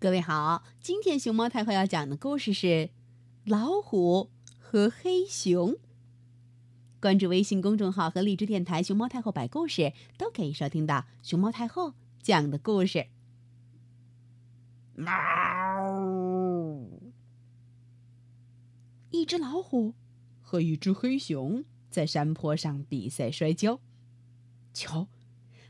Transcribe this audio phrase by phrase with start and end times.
[0.00, 2.66] 各位好，今天熊猫太后要讲的故事是
[3.44, 5.72] 《老虎和黑熊》。
[6.98, 11.92] 关注微信公众号和荔枝电台“熊猫太后摆故事”，都可以收听到熊猫太后
[12.22, 13.08] 讲的故事。
[14.94, 15.12] 猫，
[19.10, 19.92] 一只老虎
[20.40, 23.80] 和一只黑熊在山坡上比赛摔跤。
[24.72, 25.08] 瞧，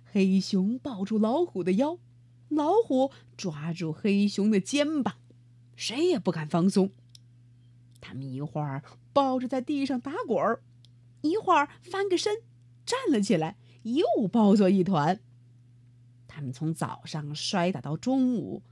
[0.04, 1.98] 黑熊抱住老虎的腰，
[2.51, 5.17] 老虎抓住黑熊的肩膀，
[5.75, 6.91] 谁也不敢放松。
[8.00, 8.82] 他们一会儿
[9.13, 10.63] 抱着在地上打滚儿。
[11.22, 12.43] 一会儿翻个身，
[12.86, 15.21] 站了起来，又抱作一团。
[16.27, 18.63] 他们从早上摔打到中午，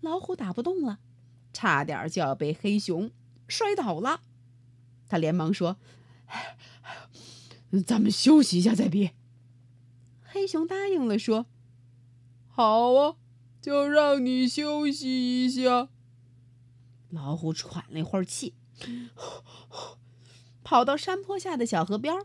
[0.00, 0.98] 老虎打不动了，
[1.52, 3.10] 差点就要被黑熊
[3.48, 4.20] 摔倒了。
[5.08, 5.78] 他连忙说
[7.86, 9.12] ：“咱们休息一下再比。”
[10.22, 11.46] 黑熊答应了，说
[12.56, 13.16] ：“好啊，
[13.60, 15.90] 就让你休息一下。”
[17.12, 18.54] 老虎喘了一会儿气。
[20.64, 22.16] 跑到山坡下的小河边，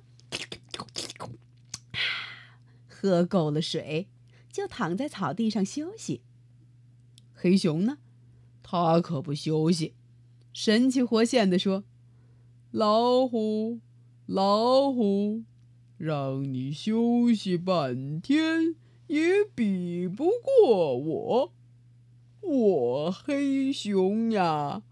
[2.87, 4.07] 喝够了水，
[4.49, 6.21] 就躺在草地上休息。
[7.33, 7.97] 黑熊呢，
[8.63, 9.95] 他可不休息，
[10.53, 11.83] 神气活现的说
[12.71, 13.81] ：“老虎，
[14.25, 15.43] 老虎，
[15.97, 18.75] 让你休息半天
[19.11, 21.53] 也比不过我，
[22.39, 24.83] 我黑熊呀，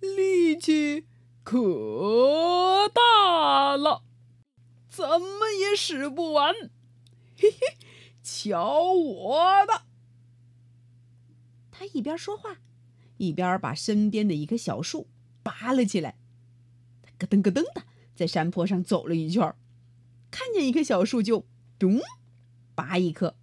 [0.00, 1.04] 力气。”
[1.44, 4.02] 可大了，
[4.88, 6.52] 怎么也使不完。
[7.36, 7.76] 嘿嘿，
[8.20, 9.82] 瞧我的！
[11.70, 12.56] 他一边说话，
[13.18, 15.06] 一边把身边的一棵小树
[15.44, 16.18] 拔了起来。
[17.02, 17.84] 他咯噔咯噔的
[18.16, 19.54] 在山坡上走了一圈，
[20.32, 21.46] 看见一棵小树就
[21.78, 22.00] 咚
[22.74, 23.36] 拔一棵，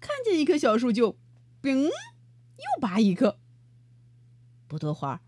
[0.00, 1.16] 看见一棵小树就
[1.62, 3.38] 咚又拔一棵。
[4.66, 5.20] 不多会儿。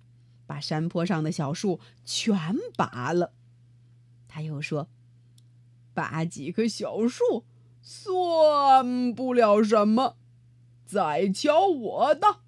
[0.45, 3.33] 把山坡上的小树全拔了。
[4.29, 4.91] 他又说
[5.95, 7.47] ：“拔几棵小树
[7.81, 10.19] 算不了什么，
[10.85, 12.41] 再瞧我的。”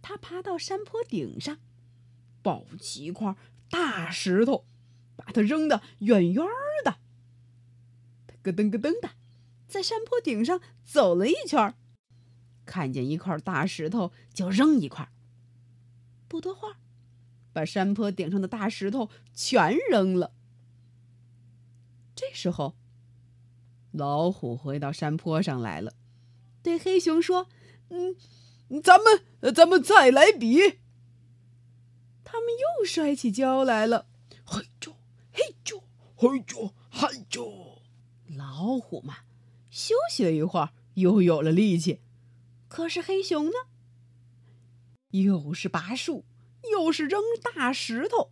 [0.00, 1.58] 他爬到山坡顶上，
[2.42, 3.36] 抱起一块
[3.68, 4.64] 大石头，
[5.16, 6.46] 把它扔得远远
[6.84, 6.96] 的。
[8.42, 9.10] 咯噔咯噔的
[9.74, 11.74] 在山坡顶上走了一圈，
[12.64, 15.10] 看见一块大石头就扔一块。
[16.28, 16.72] 不多会，
[17.52, 20.32] 把山坡顶上的大石头全扔了。
[22.14, 22.76] 这时候，
[23.90, 25.94] 老虎回到山坡上来了，
[26.62, 27.48] 对黑熊说
[27.90, 28.14] ：“嗯，
[28.80, 30.78] 咱们咱们再来比。”
[32.22, 34.06] 他们又摔起跤来了，
[34.44, 34.92] 嘿啾
[35.32, 35.82] 嘿啾
[36.14, 37.80] 嘿啾嘿啾。
[38.36, 39.16] 老虎嘛，
[39.74, 41.98] 休息了一会儿，又有了力气。
[42.68, 43.52] 可是黑熊呢？
[45.10, 46.24] 又是拔树，
[46.70, 48.30] 又是扔大石头，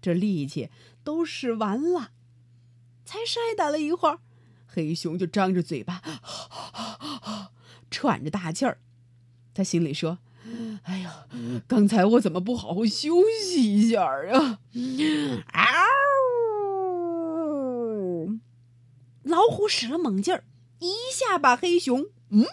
[0.00, 0.70] 这力气
[1.04, 2.10] 都使完了。
[3.04, 4.18] 才摔打了一会儿，
[4.66, 6.02] 黑熊就张着嘴巴，
[7.88, 8.80] 喘着大气儿。
[9.54, 10.18] 他心里说
[10.82, 11.28] ：“哎呀，
[11.68, 14.58] 刚才我怎么不好好休息一下啊？”
[15.54, 15.62] 嗷！
[19.22, 20.51] 老虎使了猛劲儿，一
[21.12, 22.44] 下把黑熊嗯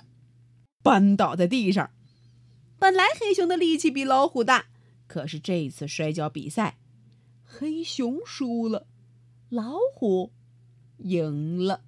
[0.84, 1.90] 扳倒在地上。
[2.78, 4.68] 本来黑熊的力气比老虎大，
[5.08, 6.78] 可是这次摔跤比赛，
[7.44, 8.86] 黑熊输了，
[9.50, 10.32] 老虎
[11.00, 11.82] 赢了。